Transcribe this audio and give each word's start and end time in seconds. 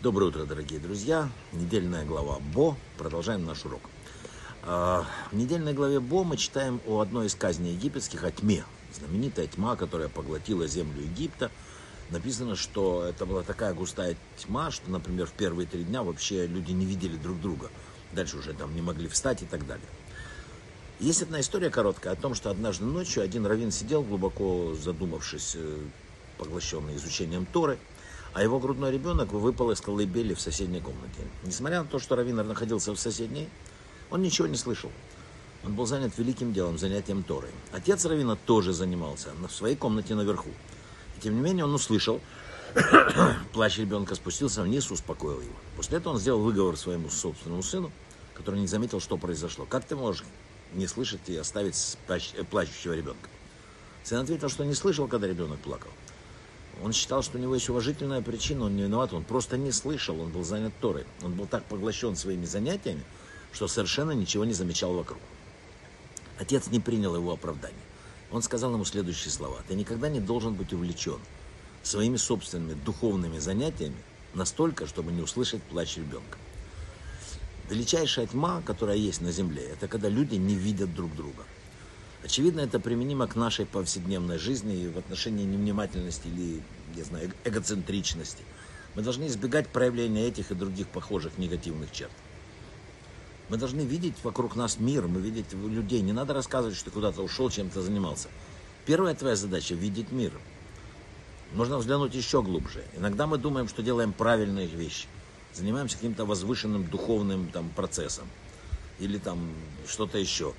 Доброе 0.00 0.26
утро, 0.26 0.44
дорогие 0.44 0.78
друзья. 0.78 1.28
Недельная 1.52 2.04
глава 2.04 2.38
Бо. 2.54 2.76
Продолжаем 2.98 3.44
наш 3.44 3.64
урок. 3.64 3.80
А, 4.62 5.04
в 5.32 5.34
недельной 5.34 5.72
главе 5.72 5.98
Бо 5.98 6.22
мы 6.22 6.36
читаем 6.36 6.80
о 6.86 7.00
одной 7.00 7.26
из 7.26 7.34
казней 7.34 7.72
египетских, 7.72 8.22
о 8.22 8.30
тьме. 8.30 8.62
Знаменитая 8.96 9.48
тьма, 9.48 9.74
которая 9.74 10.08
поглотила 10.08 10.68
землю 10.68 11.02
Египта. 11.02 11.50
Написано, 12.10 12.54
что 12.54 13.02
это 13.02 13.26
была 13.26 13.42
такая 13.42 13.74
густая 13.74 14.16
тьма, 14.36 14.70
что, 14.70 14.88
например, 14.88 15.26
в 15.26 15.32
первые 15.32 15.66
три 15.66 15.82
дня 15.82 16.04
вообще 16.04 16.46
люди 16.46 16.70
не 16.70 16.86
видели 16.86 17.16
друг 17.16 17.40
друга. 17.40 17.68
Дальше 18.12 18.36
уже 18.36 18.52
там 18.52 18.76
не 18.76 18.82
могли 18.82 19.08
встать 19.08 19.42
и 19.42 19.46
так 19.46 19.66
далее. 19.66 19.88
Есть 21.00 21.22
одна 21.22 21.40
история 21.40 21.70
короткая 21.70 22.12
о 22.12 22.16
том, 22.16 22.36
что 22.36 22.50
однажды 22.50 22.84
ночью 22.84 23.24
один 23.24 23.44
раввин 23.46 23.72
сидел, 23.72 24.04
глубоко 24.04 24.76
задумавшись, 24.80 25.56
э, 25.56 25.78
поглощенный 26.38 26.94
изучением 26.94 27.46
Торы, 27.46 27.80
а 28.34 28.42
его 28.42 28.58
грудной 28.58 28.92
ребенок 28.92 29.32
выпал 29.32 29.70
из 29.70 29.80
колыбели 29.80 30.34
в 30.34 30.40
соседней 30.40 30.80
комнате. 30.80 31.20
Несмотря 31.44 31.82
на 31.82 31.88
то, 31.88 31.98
что 31.98 32.16
Равин 32.16 32.36
находился 32.36 32.92
в 32.92 32.98
соседней, 32.98 33.48
он 34.10 34.22
ничего 34.22 34.46
не 34.46 34.56
слышал. 34.56 34.90
Он 35.64 35.74
был 35.74 35.86
занят 35.86 36.16
великим 36.16 36.52
делом, 36.52 36.78
занятием 36.78 37.22
Торы. 37.22 37.48
Отец 37.72 38.04
Равина 38.04 38.36
тоже 38.36 38.72
занимался 38.72 39.30
в 39.46 39.52
своей 39.52 39.76
комнате 39.76 40.14
наверху. 40.14 40.50
И 41.16 41.20
тем 41.20 41.34
не 41.34 41.40
менее 41.40 41.64
он 41.64 41.74
услышал, 41.74 42.20
плач 43.52 43.78
ребенка 43.78 44.14
спустился 44.14 44.62
вниз, 44.62 44.90
успокоил 44.90 45.40
его. 45.40 45.56
После 45.76 45.98
этого 45.98 46.14
он 46.14 46.20
сделал 46.20 46.40
выговор 46.40 46.76
своему 46.76 47.08
собственному 47.10 47.62
сыну, 47.62 47.90
который 48.34 48.60
не 48.60 48.66
заметил, 48.66 49.00
что 49.00 49.16
произошло. 49.16 49.66
Как 49.66 49.84
ты 49.84 49.96
можешь 49.96 50.24
не 50.74 50.86
слышать 50.86 51.20
и 51.26 51.36
оставить 51.36 51.98
плачущего 52.50 52.92
ребенка? 52.92 53.28
Сын 54.04 54.20
ответил, 54.20 54.48
что 54.48 54.64
не 54.64 54.74
слышал, 54.74 55.08
когда 55.08 55.26
ребенок 55.26 55.58
плакал. 55.58 55.90
Он 56.82 56.92
считал, 56.92 57.22
что 57.22 57.38
у 57.38 57.40
него 57.40 57.54
есть 57.54 57.68
уважительная 57.68 58.22
причина, 58.22 58.66
он 58.66 58.76
не 58.76 58.82
виноват, 58.82 59.12
он 59.12 59.24
просто 59.24 59.56
не 59.56 59.72
слышал, 59.72 60.20
он 60.20 60.30
был 60.30 60.44
занят 60.44 60.72
Торой. 60.80 61.04
Он 61.22 61.32
был 61.32 61.46
так 61.46 61.64
поглощен 61.64 62.14
своими 62.14 62.44
занятиями, 62.44 63.02
что 63.52 63.66
совершенно 63.66 64.12
ничего 64.12 64.44
не 64.44 64.52
замечал 64.52 64.94
вокруг. 64.94 65.20
Отец 66.38 66.68
не 66.68 66.78
принял 66.78 67.16
его 67.16 67.32
оправдания. 67.32 67.74
Он 68.30 68.42
сказал 68.42 68.72
ему 68.74 68.84
следующие 68.84 69.30
слова. 69.30 69.58
Ты 69.66 69.74
никогда 69.74 70.08
не 70.08 70.20
должен 70.20 70.54
быть 70.54 70.72
увлечен 70.72 71.18
своими 71.82 72.16
собственными 72.16 72.74
духовными 72.74 73.38
занятиями 73.38 73.96
настолько, 74.34 74.86
чтобы 74.86 75.10
не 75.10 75.22
услышать 75.22 75.62
плач 75.62 75.96
ребенка. 75.96 76.38
Величайшая 77.68 78.26
тьма, 78.26 78.62
которая 78.64 78.96
есть 78.96 79.20
на 79.20 79.32
земле, 79.32 79.62
это 79.72 79.88
когда 79.88 80.08
люди 80.08 80.36
не 80.36 80.54
видят 80.54 80.94
друг 80.94 81.14
друга. 81.16 81.44
Очевидно, 82.24 82.60
это 82.60 82.80
применимо 82.80 83.26
к 83.28 83.36
нашей 83.36 83.64
повседневной 83.64 84.38
жизни 84.38 84.76
и 84.76 84.88
в 84.88 84.98
отношении 84.98 85.44
невнимательности 85.44 86.26
или, 86.26 86.62
я 86.96 87.04
знаю, 87.04 87.32
эгоцентричности. 87.44 88.42
Мы 88.94 89.02
должны 89.02 89.28
избегать 89.28 89.68
проявления 89.68 90.26
этих 90.26 90.50
и 90.50 90.54
других 90.54 90.88
похожих 90.88 91.38
негативных 91.38 91.92
черт. 91.92 92.10
Мы 93.48 93.56
должны 93.56 93.82
видеть 93.82 94.16
вокруг 94.24 94.56
нас 94.56 94.78
мир, 94.78 95.06
мы 95.06 95.20
видеть 95.20 95.52
людей. 95.52 96.00
Не 96.02 96.12
надо 96.12 96.34
рассказывать, 96.34 96.76
что 96.76 96.86
ты 96.86 96.90
куда-то 96.90 97.22
ушел, 97.22 97.48
чем-то 97.48 97.80
занимался. 97.80 98.28
Первая 98.84 99.14
твоя 99.14 99.36
задача– 99.36 99.74
видеть 99.76 100.10
мир. 100.10 100.32
Можно 101.54 101.78
взглянуть 101.78 102.14
еще 102.14 102.42
глубже. 102.42 102.84
Иногда 102.96 103.26
мы 103.26 103.38
думаем, 103.38 103.68
что 103.68 103.82
делаем 103.82 104.12
правильные 104.12 104.66
вещи. 104.66 105.06
Занимаемся 105.54 105.96
каким-то 105.96 106.26
возвышенным 106.26 106.84
духовным 106.84 107.48
там, 107.50 107.70
процессом. 107.70 108.28
Или 108.98 109.18
там 109.18 109.38
что-то 109.86 110.18
еще 110.18 110.52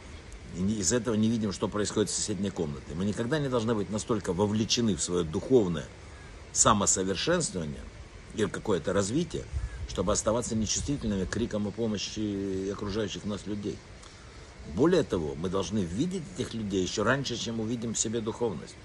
из 0.57 0.91
этого 0.91 1.15
не 1.15 1.29
видим, 1.29 1.51
что 1.51 1.67
происходит 1.67 2.09
в 2.09 2.13
соседней 2.13 2.49
комнате. 2.49 2.93
Мы 2.95 3.05
никогда 3.05 3.39
не 3.39 3.49
должны 3.49 3.75
быть 3.75 3.89
настолько 3.89 4.33
вовлечены 4.33 4.95
в 4.95 5.01
свое 5.01 5.23
духовное 5.23 5.85
самосовершенствование 6.51 7.81
или 8.35 8.47
какое-то 8.47 8.93
развитие, 8.93 9.43
чтобы 9.87 10.13
оставаться 10.13 10.55
нечувствительными 10.55 11.25
к 11.25 11.29
крикам 11.29 11.67
о 11.67 11.71
помощи 11.71 12.69
окружающих 12.71 13.25
нас 13.25 13.45
людей. 13.45 13.77
Более 14.75 15.03
того, 15.03 15.35
мы 15.35 15.49
должны 15.49 15.79
видеть 15.79 16.23
этих 16.35 16.53
людей 16.53 16.83
еще 16.83 17.03
раньше, 17.03 17.37
чем 17.37 17.59
увидим 17.59 17.93
в 17.93 17.99
себе 17.99 18.21
духовность. 18.21 18.75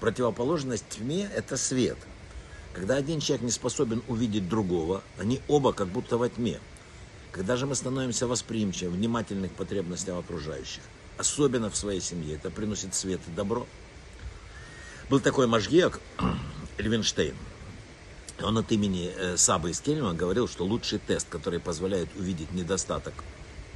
Противоположность 0.00 0.88
тьме– 0.88 1.30
это 1.34 1.56
свет. 1.56 1.96
Когда 2.74 2.96
один 2.96 3.20
человек 3.20 3.44
не 3.44 3.50
способен 3.50 4.02
увидеть 4.08 4.48
другого, 4.48 5.02
они 5.18 5.40
оба 5.48 5.72
как 5.72 5.88
будто 5.88 6.18
во 6.18 6.28
тьме– 6.28 6.60
когда 7.36 7.56
же 7.56 7.66
мы 7.66 7.74
становимся 7.74 8.26
восприимчивы, 8.26 8.92
внимательны 8.92 9.48
к 9.50 9.52
потребностям 9.52 10.18
окружающих, 10.18 10.82
особенно 11.18 11.68
в 11.68 11.76
своей 11.76 12.00
семье, 12.00 12.36
это 12.36 12.50
приносит 12.50 12.94
свет 12.94 13.20
и 13.28 13.30
добро. 13.30 13.66
Был 15.10 15.20
такой 15.20 15.46
Машгиак 15.46 16.00
Эльвинштейн. 16.78 17.36
Он 18.42 18.56
от 18.56 18.72
имени 18.72 19.12
э, 19.14 19.36
Сабы 19.36 19.70
из 19.70 19.80
Кельма 19.80 20.14
говорил, 20.14 20.48
что 20.48 20.64
лучший 20.64 20.98
тест, 20.98 21.28
который 21.28 21.60
позволяет 21.60 22.08
увидеть 22.16 22.52
недостаток 22.52 23.12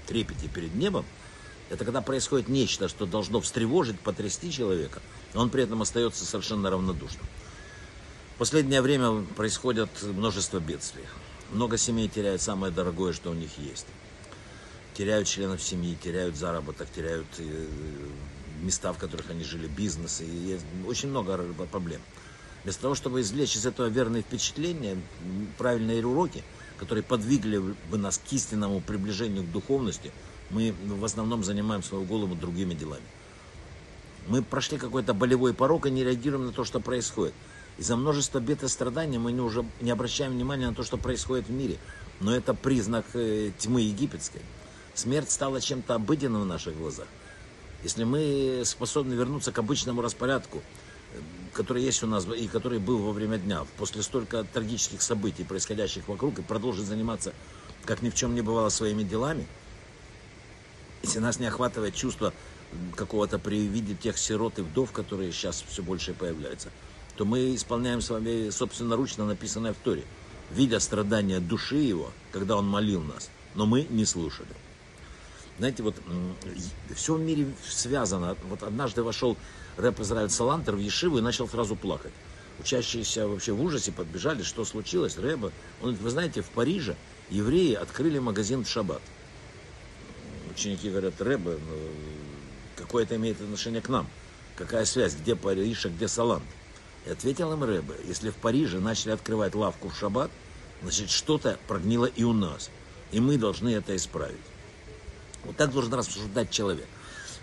трепете 0.06 0.48
перед 0.48 0.75
небом, 0.75 1.04
это 1.69 1.84
когда 1.84 2.00
происходит 2.00 2.48
нечто, 2.48 2.88
что 2.88 3.04
должно 3.04 3.42
встревожить, 3.42 4.00
потрясти 4.00 4.50
человека, 4.50 5.03
но 5.34 5.42
он 5.42 5.50
при 5.50 5.65
этом 5.65 5.82
остается 5.82 6.25
совершенно 6.25 6.71
равнодушным. 6.71 7.27
В 8.37 8.38
последнее 8.38 8.81
время 8.81 9.22
происходят 9.37 9.91
множество 10.03 10.60
бедствий. 10.60 11.04
Много 11.53 11.77
семей 11.77 12.09
теряют 12.09 12.41
самое 12.43 12.72
дорогое, 12.72 13.12
что 13.12 13.31
у 13.31 13.34
них 13.34 13.50
есть. 13.59 13.87
Теряют 14.94 15.27
членов 15.27 15.62
семьи, 15.62 15.97
теряют 16.00 16.37
заработок, 16.37 16.88
теряют 16.91 17.27
э, 17.38 17.66
места, 18.62 18.93
в 18.93 18.99
которых 18.99 19.31
они 19.31 19.43
жили, 19.43 19.66
бизнесы. 19.66 20.25
И 20.25 20.59
очень 20.87 21.09
много 21.09 21.39
проблем. 21.71 22.00
Вместо 22.62 22.83
того, 22.83 22.94
чтобы 22.94 23.21
извлечь 23.22 23.56
из 23.56 23.66
этого 23.66 23.89
верные 23.89 24.22
впечатления, 24.22 24.97
правильные 25.59 26.05
уроки, 26.05 26.44
которые 26.78 27.03
подвигли 27.03 27.59
бы 27.59 27.99
нас 27.99 28.19
к 28.19 28.33
истинному 28.33 28.81
приближению 28.81 29.43
к 29.43 29.50
духовности, 29.50 30.12
мы 30.50 30.75
в 30.87 31.05
основном 31.05 31.43
занимаем 31.43 31.83
свою 31.83 32.05
голову 32.05 32.34
другими 32.34 32.75
делами. 32.75 33.05
Мы 34.28 34.43
прошли 34.43 34.78
какой-то 34.78 35.15
болевой 35.15 35.55
порог 35.55 35.87
и 35.87 35.91
не 35.91 36.05
реагируем 36.05 36.47
на 36.47 36.53
то, 36.53 36.65
что 36.65 36.78
происходит. 36.81 37.34
Из-за 37.78 37.97
множества 37.97 38.41
бед 38.41 38.62
и 38.62 38.69
страданий 38.69 39.19
мы 39.19 39.32
не, 39.32 39.41
уже 39.41 39.64
не 39.81 39.91
обращаем 39.91 40.32
внимания 40.32 40.69
на 40.69 40.75
то, 40.75 40.82
что 40.82 40.97
происходит 40.97 41.48
в 41.48 41.50
мире. 41.50 41.78
Но 42.20 42.34
это 42.34 42.53
признак 42.53 43.06
э, 43.14 43.53
тьмы 43.58 43.81
египетской. 43.82 44.42
Смерть 44.94 45.31
стала 45.31 45.60
чем-то 45.60 45.94
обыденным 45.94 46.42
в 46.42 46.47
наших 46.47 46.76
глазах. 46.76 47.06
Если 47.82 48.04
мы 48.04 48.62
способны 48.66 49.14
вернуться 49.14 49.53
к 49.53 49.59
обычному 49.59 50.03
распорядку, 50.03 50.59
э, 50.59 51.19
который 51.54 51.82
есть 51.82 52.03
у 52.03 52.06
нас 52.06 52.26
и 52.26 52.48
который 52.48 52.78
был 52.78 52.98
во 52.98 53.12
время 53.12 53.38
дня, 53.38 53.64
после 53.78 54.03
столько 54.03 54.44
трагических 54.44 55.00
событий, 55.00 55.44
происходящих 55.44 56.06
вокруг, 56.09 56.38
и 56.38 56.42
продолжить 56.42 56.84
заниматься, 56.84 57.32
как 57.86 58.03
ни 58.03 58.10
в 58.10 58.14
чем 58.14 58.34
не 58.34 58.42
бывало, 58.42 58.69
своими 58.69 59.04
делами, 59.04 59.47
если 61.03 61.20
нас 61.20 61.38
не 61.38 61.47
охватывает 61.47 61.94
чувство 61.94 62.34
какого-то 62.94 63.38
при 63.38 63.66
виде 63.66 63.94
тех 63.94 64.19
сирот 64.19 64.59
и 64.59 64.62
вдов, 64.62 64.92
которые 64.92 65.32
сейчас 65.32 65.64
все 65.66 65.82
больше 65.82 66.12
появляются– 66.12 66.69
то 67.20 67.26
мы 67.26 67.54
исполняем 67.54 68.00
с 68.00 68.08
вами 68.08 68.48
собственноручно 68.48 69.26
написанное 69.26 69.75
в 69.75 69.76
Торе, 69.76 70.04
видя 70.53 70.81
страдания 70.81 71.38
души 71.38 71.76
его, 71.76 72.10
когда 72.32 72.56
он 72.56 72.66
молил 72.66 73.03
нас, 73.03 73.28
но 73.54 73.66
мы 73.66 73.82
не 73.91 74.06
слушали. 74.06 74.48
Знаете, 75.59 75.82
вот 75.82 75.97
все 76.94 77.16
в 77.16 77.20
мире 77.20 77.53
связано. 77.69 78.38
Вот 78.48 78.62
однажды 78.62 79.03
вошел 79.03 79.36
рэп 79.76 80.00
Израиль 80.00 80.30
Салантер 80.30 80.76
в 80.76 80.78
Ешиву 80.78 81.19
и 81.19 81.20
начал 81.20 81.47
сразу 81.47 81.76
плакать. 81.76 82.14
Учащиеся 82.59 83.28
вообще 83.28 83.53
в 83.53 83.62
ужасе 83.62 83.92
подбежали, 83.92 84.42
что 84.42 84.64
случилось, 84.64 85.19
рэба. 85.19 85.53
Он 85.82 85.88
говорит, 85.88 86.00
вы 86.00 86.09
знаете, 86.09 86.41
в 86.41 86.48
Париже 86.48 86.97
евреи 87.28 87.75
открыли 87.75 88.19
магазин 88.19 88.64
в 88.64 88.69
шаббат. 88.70 89.03
Ученики 90.50 90.88
говорят, 90.88 91.20
рэба, 91.20 91.50
ну, 91.50 91.76
какое 92.76 93.03
это 93.03 93.16
имеет 93.16 93.42
отношение 93.42 93.82
к 93.82 93.91
нам? 93.91 94.06
Какая 94.56 94.86
связь, 94.86 95.16
где 95.16 95.36
Париж, 95.36 95.84
а 95.84 95.91
где 95.91 96.09
Салант? 96.09 96.44
И 97.06 97.11
ответил 97.11 97.53
им 97.53 97.65
Рэбе, 97.65 97.94
если 98.06 98.31
в 98.31 98.37
Париже 98.37 98.78
начали 98.78 99.12
открывать 99.12 99.55
лавку 99.55 99.88
в 99.88 99.97
шаббат, 99.97 100.31
значит 100.83 101.10
что-то 101.10 101.59
прогнило 101.66 102.07
и 102.07 102.24
у 102.24 102.33
нас. 102.33 102.71
И 103.13 103.21
мы 103.21 103.39
должны 103.39 103.71
это 103.71 103.97
исправить. 103.97 104.36
Вот 105.45 105.57
так 105.57 105.72
должен 105.72 105.95
рассуждать 105.95 106.51
человек. 106.51 106.86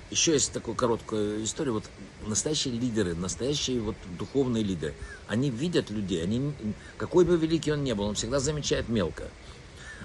Еще 0.10 0.34
есть 0.34 0.54
такая 0.54 0.76
короткая 0.76 1.44
история. 1.44 1.72
Вот 1.72 1.84
настоящие 2.26 2.74
лидеры, 2.76 3.14
настоящие 3.16 3.82
вот 3.82 3.96
духовные 4.18 4.64
лидеры, 4.64 4.94
они 5.28 5.50
видят 5.50 5.90
людей, 5.90 6.24
они, 6.24 6.54
какой 6.98 7.26
бы 7.26 7.36
великий 7.36 7.74
он 7.74 7.84
ни 7.84 7.92
был, 7.92 8.06
он 8.06 8.16
всегда 8.16 8.40
замечает 8.40 8.88
мелкое. 8.88 9.30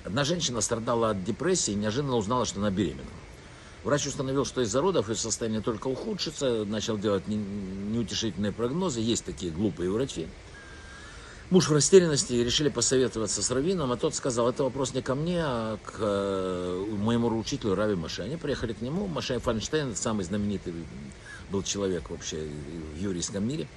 Одна 0.05 0.25
женщина 0.25 0.61
страдала 0.61 1.11
от 1.11 1.23
депрессии 1.23 1.73
и 1.73 1.76
неожиданно 1.76 2.17
узнала, 2.17 2.44
что 2.44 2.59
она 2.59 2.71
беременна. 2.71 3.06
Врач 3.84 4.06
установил, 4.06 4.44
что 4.44 4.61
из-за 4.62 4.81
родов 4.81 5.08
ее 5.08 5.17
состояние 5.17 5.61
только 5.61 5.88
ухудшится, 5.88 6.64
начал 6.64 6.99
делать 6.99 7.26
неутешительные 7.26 8.52
прогнозы, 8.52 9.00
есть 9.00 9.25
такие 9.25 9.50
глупые 9.50 9.90
врачи. 9.90 10.29
Муж 11.50 11.69
в 11.69 11.73
растерянности, 11.73 12.32
решили 12.32 12.70
посоветоваться 12.70 13.43
с 13.43 13.50
Равином, 13.50 13.93
а 13.93 13.96
тот 13.96 14.14
сказал, 14.14 14.49
это 14.49 14.64
вопрос 14.64 14.94
не 14.94 15.02
ко 15.02 15.14
мне, 15.14 15.43
а 15.44 15.79
к 15.84 15.96
э, 15.99 16.87
моему 16.96 17.37
учителю 17.38 17.75
Рави 17.75 17.94
Маше. 17.94 18.23
Они 18.23 18.37
приехали 18.37 18.73
к 18.73 18.81
нему, 18.81 19.06
Маше 19.06 19.38
Файнштейн, 19.38 19.94
самый 19.94 20.25
знаменитый 20.25 20.73
был 21.50 21.62
человек 21.62 22.08
вообще 22.08 22.38
в 22.94 22.99
еврейском 22.99 23.46
мире, 23.46 23.69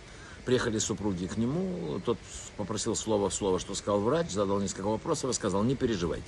Приехали 0.45 0.77
супруги 0.77 1.25
к 1.25 1.37
нему, 1.37 1.99
тот 2.05 2.19
попросил 2.55 2.95
слово 2.95 3.31
в 3.31 3.33
слово, 3.33 3.57
что 3.57 3.73
сказал 3.73 3.99
врач, 4.01 4.29
задал 4.29 4.59
несколько 4.59 4.85
вопросов 4.85 5.31
и 5.31 5.33
сказал, 5.33 5.63
не 5.63 5.75
переживайте. 5.75 6.23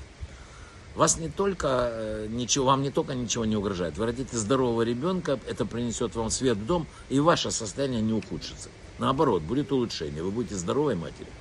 Вас 0.97 1.19
не 1.19 1.29
только, 1.29 1.91
э, 1.91 2.27
ничего, 2.27 2.65
вам 2.65 2.81
не 2.81 2.89
только 2.89 3.13
ничего 3.13 3.45
не 3.45 3.55
угрожает. 3.55 3.99
Вы 3.99 4.07
родите 4.07 4.35
здорового 4.35 4.81
ребенка, 4.81 5.39
это 5.47 5.63
принесет 5.63 6.15
вам 6.15 6.31
свет 6.31 6.57
в 6.57 6.65
дом, 6.65 6.87
и 7.09 7.19
ваше 7.19 7.51
состояние 7.51 8.01
не 8.01 8.13
ухудшится. 8.13 8.69
Наоборот, 8.97 9.43
будет 9.43 9.71
улучшение, 9.71 10.23
вы 10.23 10.31
будете 10.31 10.55
здоровой 10.55 10.95
матерью. 10.95 11.31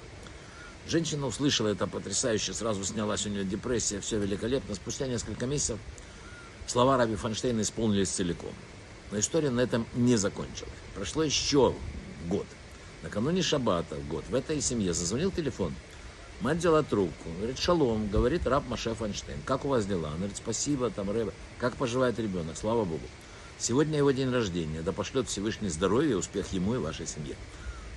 Женщина 0.86 1.26
услышала 1.26 1.68
это 1.68 1.86
потрясающе, 1.86 2.52
сразу 2.52 2.84
снялась 2.84 3.24
у 3.24 3.30
нее 3.30 3.46
депрессия, 3.46 3.98
все 4.00 4.18
великолепно. 4.18 4.74
Спустя 4.74 5.06
несколько 5.06 5.46
месяцев 5.46 5.78
слова 6.66 6.98
Раби 6.98 7.14
Фанштейна 7.14 7.62
исполнились 7.62 8.10
целиком. 8.10 8.52
Но 9.10 9.18
история 9.18 9.48
на 9.48 9.60
этом 9.60 9.86
не 9.94 10.16
закончилась. 10.16 10.68
Прошло 10.94 11.22
еще 11.22 11.74
год. 12.28 12.46
Накануне 13.02 13.40
шаббата, 13.40 13.96
год, 14.10 14.24
в 14.28 14.34
этой 14.34 14.60
семье 14.60 14.92
зазвонил 14.92 15.30
телефон. 15.30 15.72
Мать 16.42 16.58
взяла 16.58 16.82
трубку, 16.82 17.30
говорит, 17.38 17.58
шалом, 17.58 18.08
говорит 18.08 18.46
раб 18.46 18.64
Маше 18.68 18.94
Фанштейн, 18.94 19.38
как 19.46 19.64
у 19.64 19.68
вас 19.68 19.86
дела? 19.86 20.08
Она 20.08 20.18
говорит, 20.18 20.36
спасибо, 20.36 20.90
там, 20.90 21.10
Рэба, 21.10 21.32
как 21.58 21.76
поживает 21.76 22.18
ребенок, 22.18 22.58
слава 22.58 22.84
Богу. 22.84 23.06
Сегодня 23.58 23.96
его 23.96 24.10
день 24.10 24.30
рождения, 24.30 24.82
да 24.82 24.92
пошлет 24.92 25.28
Всевышний 25.28 25.70
здоровье 25.70 26.18
успех 26.18 26.52
ему 26.52 26.74
и 26.74 26.78
вашей 26.78 27.06
семье. 27.06 27.36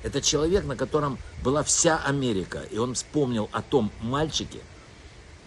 Это 0.04 0.22
человек, 0.22 0.64
на 0.64 0.78
котором 0.78 1.18
была 1.44 1.64
вся 1.64 1.98
Америка, 1.98 2.64
и 2.72 2.78
он 2.78 2.94
вспомнил 2.94 3.50
о 3.52 3.62
том 3.62 3.92
мальчике, 4.02 4.60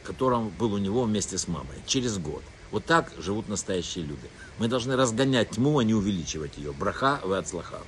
которым 0.04 0.50
был 0.50 0.74
у 0.74 0.78
него 0.78 1.04
вместе 1.04 1.38
с 1.38 1.48
мамой, 1.48 1.76
через 1.86 2.18
год. 2.18 2.42
Вот 2.70 2.84
так 2.84 3.10
живут 3.18 3.48
настоящие 3.48 4.04
люди. 4.04 4.28
Мы 4.58 4.68
должны 4.68 4.96
разгонять 4.96 5.50
тьму, 5.50 5.78
а 5.78 5.84
не 5.84 5.94
увеличивать 5.94 6.58
ее. 6.58 6.72
Браха 6.72 7.20
в 7.24 7.32
отслаха. 7.32 7.80